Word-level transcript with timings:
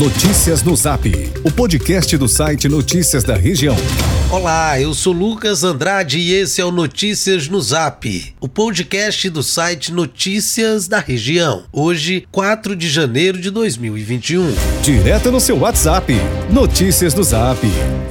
Notícias 0.00 0.62
no 0.62 0.74
Zap, 0.74 1.06
o 1.44 1.52
podcast 1.52 2.16
do 2.16 2.26
site 2.26 2.70
Notícias 2.70 3.22
da 3.22 3.34
Região. 3.34 3.76
Olá, 4.32 4.80
eu 4.80 4.94
sou 4.94 5.12
Lucas 5.12 5.64
Andrade 5.64 6.20
e 6.20 6.32
esse 6.32 6.60
é 6.60 6.64
o 6.64 6.70
Notícias 6.70 7.48
no 7.48 7.60
Zap, 7.60 8.32
o 8.40 8.48
podcast 8.48 9.28
do 9.28 9.42
site 9.42 9.92
Notícias 9.92 10.86
da 10.86 11.00
Região. 11.00 11.64
Hoje, 11.72 12.24
4 12.30 12.76
de 12.76 12.88
janeiro 12.88 13.40
de 13.40 13.50
2021. 13.50 14.54
Direto 14.82 15.32
no 15.32 15.40
seu 15.40 15.58
WhatsApp, 15.58 16.14
Notícias 16.48 17.12
no 17.12 17.24
Zap. 17.24 17.58